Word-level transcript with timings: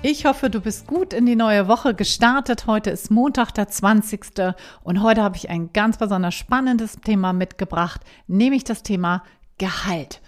Ich 0.00 0.26
hoffe, 0.26 0.48
du 0.48 0.60
bist 0.60 0.86
gut 0.86 1.12
in 1.12 1.26
die 1.26 1.34
neue 1.34 1.66
Woche 1.66 1.92
gestartet. 1.92 2.68
Heute 2.68 2.90
ist 2.90 3.10
Montag, 3.10 3.50
der 3.50 3.66
20. 3.66 4.54
Und 4.84 5.02
heute 5.02 5.24
habe 5.24 5.36
ich 5.36 5.50
ein 5.50 5.72
ganz 5.72 5.98
besonders 5.98 6.36
spannendes 6.36 7.00
Thema 7.00 7.32
mitgebracht, 7.32 8.02
nämlich 8.28 8.62
das 8.62 8.84
Thema 8.84 9.24
Gehalt. 9.58 10.20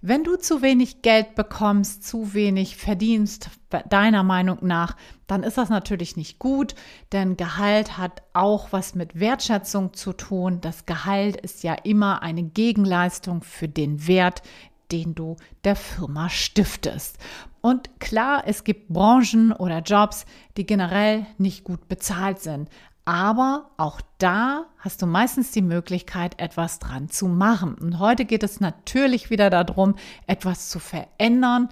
Wenn 0.00 0.24
du 0.24 0.34
zu 0.34 0.60
wenig 0.60 1.02
Geld 1.02 1.36
bekommst, 1.36 2.04
zu 2.04 2.34
wenig 2.34 2.76
verdienst, 2.76 3.50
deiner 3.88 4.24
Meinung 4.24 4.58
nach, 4.62 4.96
dann 5.28 5.44
ist 5.44 5.56
das 5.56 5.68
natürlich 5.68 6.16
nicht 6.16 6.40
gut, 6.40 6.74
denn 7.12 7.36
Gehalt 7.36 7.98
hat 7.98 8.24
auch 8.32 8.72
was 8.72 8.96
mit 8.96 9.20
Wertschätzung 9.20 9.94
zu 9.94 10.14
tun. 10.14 10.60
Das 10.60 10.84
Gehalt 10.84 11.36
ist 11.36 11.62
ja 11.62 11.74
immer 11.74 12.22
eine 12.22 12.42
Gegenleistung 12.42 13.42
für 13.42 13.68
den 13.68 14.08
Wert, 14.08 14.42
den 14.90 15.14
du 15.14 15.36
der 15.62 15.76
Firma 15.76 16.28
stiftest. 16.28 17.18
Und 17.62 18.00
klar, 18.00 18.42
es 18.46 18.64
gibt 18.64 18.88
Branchen 18.88 19.52
oder 19.52 19.78
Jobs, 19.78 20.26
die 20.56 20.66
generell 20.66 21.26
nicht 21.38 21.64
gut 21.64 21.88
bezahlt 21.88 22.40
sind. 22.40 22.68
Aber 23.04 23.70
auch 23.78 24.00
da 24.18 24.66
hast 24.78 25.00
du 25.00 25.06
meistens 25.06 25.52
die 25.52 25.62
Möglichkeit, 25.62 26.38
etwas 26.40 26.78
dran 26.78 27.08
zu 27.08 27.26
machen. 27.26 27.74
Und 27.74 27.98
heute 27.98 28.24
geht 28.24 28.42
es 28.42 28.60
natürlich 28.60 29.30
wieder 29.30 29.48
darum, 29.48 29.94
etwas 30.26 30.70
zu 30.70 30.78
verändern 30.78 31.68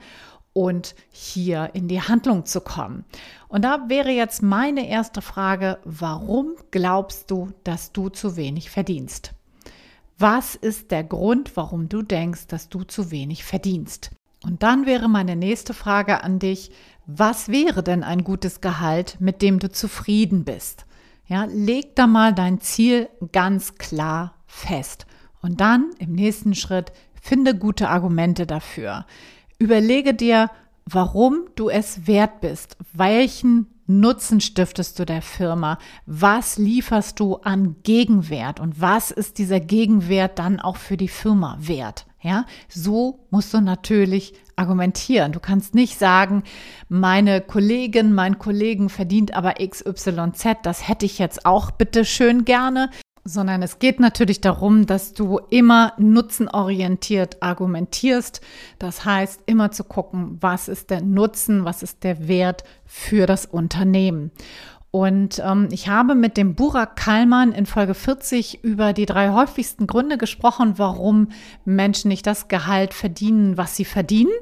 und 0.53 0.95
hier 1.11 1.71
in 1.75 1.89
die 1.89 2.03
Handlung 2.03 2.45
zu 2.47 2.61
kommen. 2.61 3.05
Und 3.49 3.65
da 3.65 3.89
wäre 3.89 4.11
jetzt 4.11 4.43
meine 4.43 4.89
erste 4.89 5.23
Frage, 5.23 5.79
warum 5.85 6.55
glaubst 6.71 7.31
du, 7.31 7.53
dass 7.65 7.93
du 7.93 8.09
zu 8.09 8.37
wenig 8.37 8.71
verdienst? 8.71 9.33
Was 10.19 10.55
ist 10.55 10.91
der 10.91 11.03
Grund, 11.03 11.57
warum 11.57 11.89
du 11.89 12.03
denkst, 12.03 12.47
dass 12.49 12.69
du 12.69 12.83
zu 12.83 13.11
wenig 13.11 13.45
verdienst? 13.45 14.11
Und 14.43 14.63
dann 14.63 14.87
wäre 14.87 15.09
meine 15.09 15.37
nächste 15.37 15.75
Frage 15.75 16.23
an 16.25 16.39
dich, 16.39 16.71
was 17.07 17.49
wäre 17.49 17.83
denn 17.83 18.03
ein 18.03 18.25
gutes 18.25 18.61
Gehalt, 18.61 19.17
mit 19.21 19.43
dem 19.43 19.59
du 19.59 19.71
zufrieden 19.71 20.45
bist? 20.45 20.87
Ja, 21.27 21.45
leg 21.45 21.95
da 21.97 22.07
mal 22.07 22.35
dein 22.35 22.61
Ziel 22.61 23.09
ganz 23.33 23.77
klar 23.77 24.35
fest. 24.47 25.07
Und 25.43 25.61
dann 25.61 25.91
im 25.99 26.13
nächsten 26.13 26.55
Schritt 26.55 26.93
finde 27.21 27.57
gute 27.57 27.89
Argumente 27.89 28.47
dafür. 28.47 29.07
Überlege 29.59 30.15
dir, 30.15 30.51
warum 30.87 31.45
du 31.55 31.69
es 31.69 32.07
wert 32.07 32.41
bist, 32.41 32.77
welchen 32.93 33.67
Nutzen 33.91 34.41
stiftest 34.41 35.01
du 35.01 35.05
der 35.05 35.21
Firma, 35.21 35.77
was 36.07 36.59
lieferst 36.59 37.19
du 37.19 37.39
an 37.39 37.75
Gegenwert 37.83 38.61
und 38.61 38.81
was 38.81 39.11
ist 39.11 39.39
dieser 39.39 39.59
Gegenwert 39.59 40.39
dann 40.39 40.61
auch 40.61 40.77
für 40.77 40.97
die 40.97 41.09
Firma 41.09 41.57
wert. 41.59 42.07
Ja, 42.23 42.45
so 42.69 43.27
musst 43.31 43.53
du 43.53 43.61
natürlich 43.61 44.35
argumentieren. 44.55 45.33
Du 45.33 45.41
kannst 45.41 45.75
nicht 45.75 45.99
sagen, 45.99 46.45
meine 46.89 47.41
Kollegin, 47.41 48.13
mein 48.13 48.39
Kollegen 48.39 48.91
verdient 48.91 49.35
aber 49.35 49.55
XYZ, 49.55 50.59
das 50.63 50.87
hätte 50.87 51.07
ich 51.07 51.19
jetzt 51.19 51.45
auch 51.45 51.73
bitte 51.73 52.05
schön 52.05 52.45
gerne, 52.45 52.91
sondern 53.25 53.63
es 53.63 53.79
geht 53.79 54.01
natürlich 54.01 54.41
darum, 54.41 54.87
dass 54.87 55.13
du 55.13 55.41
immer 55.51 55.93
nutzenorientiert 55.99 57.43
argumentierst. 57.43 58.41
Das 58.79 59.05
heißt, 59.05 59.43
immer 59.47 59.71
zu 59.73 59.85
gucken, 59.85 60.39
was 60.41 60.69
ist 60.69 60.91
der 60.91 61.03
Nutzen, 61.03 61.65
was 61.65 61.83
ist 61.83 62.03
der 62.05 62.29
Wert 62.29 62.65
für 62.87 63.27
das 63.27 63.47
Unternehmen. 63.47 64.31
Und 64.91 65.41
ähm, 65.45 65.69
ich 65.71 65.89
habe 65.89 66.17
mit 66.17 66.37
dem 66.37 66.57
Burak 66.57 66.97
Kallmann 66.97 67.53
in 67.53 67.67
Folge 67.67 67.95
40 67.95 68.65
über 68.65 68.93
die 68.93 69.07
drei 69.07 69.31
häufigsten 69.31 69.87
Gründe 69.87 70.19
gesprochen, 70.19 70.75
warum 70.79 71.29
Menschen 71.65 72.09
nicht 72.09 72.27
das 72.27 72.49
Gehalt 72.49 72.93
verdienen, 72.93 73.57
was 73.57 73.77
sie 73.77 73.85
verdienen. 73.85 74.33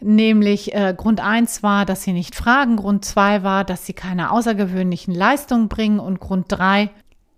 Nämlich 0.00 0.74
äh, 0.74 0.94
Grund 0.96 1.20
eins 1.20 1.62
war, 1.62 1.86
dass 1.86 2.02
sie 2.02 2.12
nicht 2.12 2.34
fragen, 2.34 2.76
Grund 2.76 3.04
zwei 3.04 3.44
war, 3.44 3.64
dass 3.64 3.86
sie 3.86 3.92
keine 3.92 4.32
außergewöhnlichen 4.32 5.14
Leistungen 5.14 5.68
bringen 5.68 6.00
und 6.00 6.18
Grund 6.18 6.46
drei 6.48 6.90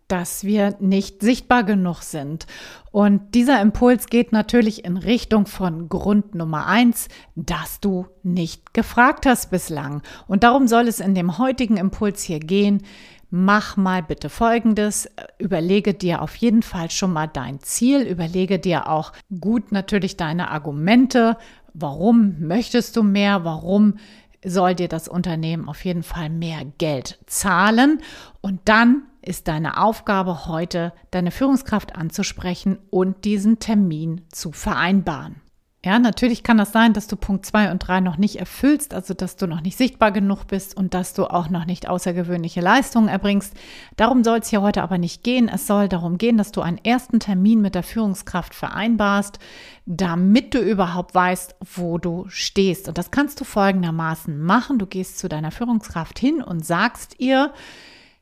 dass 0.09 0.45
wir 0.45 0.77
nicht 0.81 1.21
sichtbar 1.21 1.65
genug 1.65 2.03
sind. 2.03 2.47
Und 2.93 3.35
dieser 3.35 3.61
Impuls 3.61 4.07
geht 4.07 4.33
natürlich 4.33 4.85
in 4.85 4.97
Richtung 4.97 5.47
von 5.47 5.89
Grund 5.89 6.35
Nummer 6.35 6.67
eins, 6.67 7.09
dass 7.35 7.81
du 7.81 8.07
nicht 8.23 8.73
gefragt 8.73 9.27
hast 9.27 9.51
bislang. 9.51 10.03
Und 10.29 10.45
darum 10.45 10.69
soll 10.69 10.89
es 10.89 11.01
in 11.01 11.15
dem 11.15 11.39
heutigen 11.39 11.77
Impuls 11.77 12.23
hier 12.23 12.41
gehen. 12.41 12.83
Mach 13.31 13.77
mal 13.77 14.03
bitte 14.03 14.31
Folgendes. 14.31 15.11
Überlege 15.39 15.95
dir 15.95 16.23
auf 16.23 16.37
jeden 16.37 16.63
Fall 16.63 16.91
schon 16.91 17.13
mal 17.13 17.27
dein 17.27 17.61
Ziel. 17.61 18.03
Überlege 18.03 18.59
dir 18.59 18.89
auch 18.89 19.13
gut 19.41 19.73
natürlich 19.73 20.17
deine 20.17 20.51
Argumente. 20.51 21.37
Warum 21.75 22.37
möchtest 22.41 22.97
du 22.97 23.03
mehr? 23.03 23.45
Warum 23.45 23.99
soll 24.45 24.77
dir 24.77 24.89
das 24.89 25.09
Unternehmen 25.09 25.69
auf 25.69 25.85
jeden 25.85 26.05
Fall 26.05 26.31
mehr 26.31 26.61
Geld 26.79 27.19
zahlen? 27.27 28.01
Und 28.41 28.61
dann 28.67 29.03
ist 29.27 29.49
deine 29.49 29.79
Aufgabe 29.83 30.47
heute, 30.47 30.93
deine 31.11 31.31
Führungskraft 31.31 31.97
anzusprechen 31.97 32.79
und 32.91 33.25
diesen 33.25 33.59
Termin 33.59 34.23
zu 34.31 34.53
vereinbaren. 34.53 35.43
Ja, 35.87 36.01
natürlich 36.01 36.43
kann 36.43 36.59
das 36.59 36.73
sein, 36.73 36.95
dass 36.95 37.07
du 37.07 37.15
Punkt 37.15 37.47
2 37.47 37.71
und 37.71 37.79
3 37.79 38.01
noch 38.01 38.17
nicht 38.17 38.41
erfüllst, 38.41 38.93
also 38.93 39.15
dass 39.15 39.37
du 39.37 39.47
noch 39.47 39.61
nicht 39.61 39.79
sichtbar 39.79 40.11
genug 40.11 40.49
bist 40.49 40.77
und 40.77 40.95
dass 40.95 41.15
du 41.15 41.27
auch 41.27 41.49
noch 41.49 41.65
nicht 41.65 41.89
außergewöhnliche 41.89 42.61
Leistungen 42.61 43.07
erbringst. 43.07 43.55
Darum 43.97 44.25
soll 44.25 44.39
es 44.39 44.49
hier 44.49 44.63
heute 44.63 44.83
aber 44.83 44.99
nicht 44.99 45.23
gehen. 45.23 45.49
Es 45.49 45.69
soll 45.69 45.89
darum 45.89 46.19
gehen, 46.19 46.39
dass 46.39 46.51
du 46.51 46.61
einen 46.61 46.85
ersten 46.85 47.21
Termin 47.21 47.61
mit 47.61 47.77
der 47.77 47.85
Führungskraft 47.85 48.53
vereinbarst, 48.53 49.39
damit 49.85 50.55
du 50.55 50.59
überhaupt 50.59 51.15
weißt, 51.15 51.55
wo 51.77 51.99
du 51.99 52.25
stehst. 52.31 52.89
Und 52.89 52.99
das 52.99 53.13
kannst 53.13 53.41
du 53.41 53.45
folgendermaßen 53.45 54.41
machen. 54.43 54.81
Du 54.81 54.87
gehst 54.87 55.21
zu 55.21 55.29
deiner 55.29 55.53
Führungskraft 55.53 56.19
hin 56.19 56.43
und 56.43 56.67
sagst 56.67 57.21
ihr, 57.21 57.53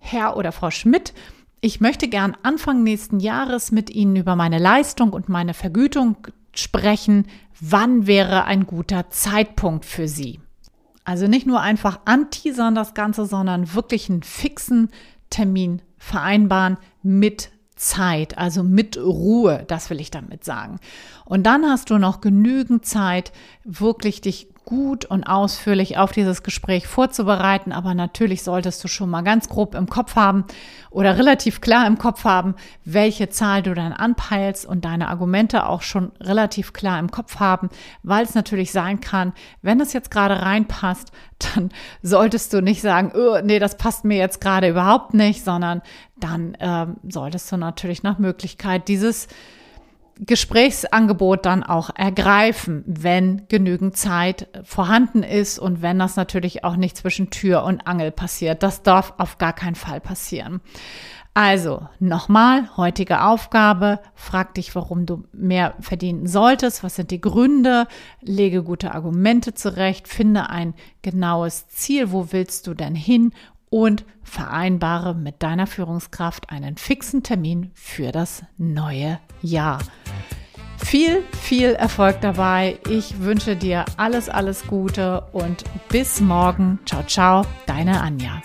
Herr 0.04 0.36
oder 0.36 0.52
Frau 0.52 0.70
Schmidt, 0.70 1.14
ich 1.62 1.80
möchte 1.80 2.08
gern 2.08 2.36
Anfang 2.42 2.82
nächsten 2.82 3.20
Jahres 3.20 3.72
mit 3.72 3.88
Ihnen 3.88 4.16
über 4.16 4.36
meine 4.36 4.58
Leistung 4.58 5.14
und 5.14 5.30
meine 5.30 5.54
Vergütung 5.54 6.16
sprechen. 6.54 7.26
Wann 7.58 8.06
wäre 8.06 8.44
ein 8.44 8.66
guter 8.66 9.08
Zeitpunkt 9.08 9.86
für 9.86 10.06
Sie? 10.06 10.40
Also 11.04 11.26
nicht 11.26 11.46
nur 11.46 11.62
einfach 11.62 12.00
anteasern 12.04 12.74
das 12.74 12.92
Ganze, 12.92 13.24
sondern 13.24 13.72
wirklich 13.72 14.10
einen 14.10 14.22
fixen 14.22 14.90
Termin 15.30 15.80
vereinbaren 15.96 16.76
mit 17.02 17.50
Zeit, 17.74 18.36
also 18.36 18.62
mit 18.62 18.98
Ruhe, 18.98 19.64
das 19.66 19.88
will 19.88 20.00
ich 20.00 20.10
damit 20.10 20.44
sagen. 20.44 20.80
Und 21.24 21.44
dann 21.44 21.64
hast 21.64 21.88
du 21.88 21.96
noch 21.96 22.20
genügend 22.20 22.84
Zeit, 22.84 23.32
wirklich 23.64 24.20
dich 24.20 24.53
gut 24.64 25.04
und 25.04 25.24
ausführlich 25.24 25.98
auf 25.98 26.12
dieses 26.12 26.42
Gespräch 26.42 26.86
vorzubereiten. 26.86 27.72
Aber 27.72 27.94
natürlich 27.94 28.42
solltest 28.42 28.82
du 28.82 28.88
schon 28.88 29.10
mal 29.10 29.22
ganz 29.22 29.48
grob 29.48 29.74
im 29.74 29.88
Kopf 29.88 30.16
haben 30.16 30.44
oder 30.90 31.18
relativ 31.18 31.60
klar 31.60 31.86
im 31.86 31.98
Kopf 31.98 32.24
haben, 32.24 32.54
welche 32.84 33.28
Zahl 33.28 33.62
du 33.62 33.74
dann 33.74 33.92
anpeilst 33.92 34.64
und 34.64 34.84
deine 34.84 35.08
Argumente 35.08 35.66
auch 35.66 35.82
schon 35.82 36.12
relativ 36.20 36.72
klar 36.72 36.98
im 36.98 37.10
Kopf 37.10 37.40
haben, 37.40 37.68
weil 38.02 38.24
es 38.24 38.34
natürlich 38.34 38.72
sein 38.72 39.00
kann, 39.00 39.32
wenn 39.62 39.80
es 39.80 39.92
jetzt 39.92 40.10
gerade 40.10 40.40
reinpasst, 40.40 41.12
dann 41.54 41.70
solltest 42.02 42.52
du 42.52 42.62
nicht 42.62 42.80
sagen, 42.80 43.12
oh, 43.14 43.38
nee, 43.42 43.58
das 43.58 43.76
passt 43.76 44.04
mir 44.04 44.16
jetzt 44.16 44.40
gerade 44.40 44.68
überhaupt 44.68 45.14
nicht, 45.14 45.44
sondern 45.44 45.82
dann 46.16 46.56
ähm, 46.60 46.96
solltest 47.08 47.50
du 47.52 47.56
natürlich 47.56 48.02
nach 48.02 48.18
Möglichkeit 48.18 48.88
dieses 48.88 49.28
Gesprächsangebot 50.20 51.44
dann 51.44 51.62
auch 51.62 51.90
ergreifen, 51.94 52.84
wenn 52.86 53.48
genügend 53.48 53.96
Zeit 53.96 54.48
vorhanden 54.62 55.22
ist 55.22 55.58
und 55.58 55.82
wenn 55.82 55.98
das 55.98 56.16
natürlich 56.16 56.64
auch 56.64 56.76
nicht 56.76 56.96
zwischen 56.96 57.30
Tür 57.30 57.64
und 57.64 57.86
Angel 57.86 58.10
passiert. 58.10 58.62
Das 58.62 58.82
darf 58.82 59.14
auf 59.18 59.38
gar 59.38 59.52
keinen 59.52 59.74
Fall 59.74 60.00
passieren. 60.00 60.60
Also 61.36 61.88
nochmal, 61.98 62.68
heutige 62.76 63.22
Aufgabe, 63.22 63.98
frag 64.14 64.54
dich, 64.54 64.72
warum 64.76 65.04
du 65.04 65.24
mehr 65.32 65.74
verdienen 65.80 66.28
solltest, 66.28 66.84
was 66.84 66.94
sind 66.94 67.10
die 67.10 67.20
Gründe, 67.20 67.88
lege 68.20 68.62
gute 68.62 68.94
Argumente 68.94 69.52
zurecht, 69.52 70.06
finde 70.06 70.48
ein 70.48 70.74
genaues 71.02 71.66
Ziel, 71.66 72.12
wo 72.12 72.28
willst 72.30 72.68
du 72.68 72.74
denn 72.74 72.94
hin 72.94 73.32
und 73.68 74.04
vereinbare 74.22 75.16
mit 75.16 75.42
deiner 75.42 75.66
Führungskraft 75.66 76.50
einen 76.50 76.76
fixen 76.76 77.24
Termin 77.24 77.72
für 77.74 78.12
das 78.12 78.44
neue 78.56 79.18
Jahr. 79.42 79.80
Viel, 80.84 81.24
viel 81.32 81.70
Erfolg 81.70 82.20
dabei. 82.20 82.78
Ich 82.88 83.20
wünsche 83.20 83.56
dir 83.56 83.84
alles, 83.96 84.28
alles 84.28 84.66
Gute 84.66 85.24
und 85.32 85.64
bis 85.88 86.20
morgen. 86.20 86.78
Ciao, 86.84 87.02
ciao, 87.04 87.46
deine 87.66 88.00
Anja. 88.00 88.40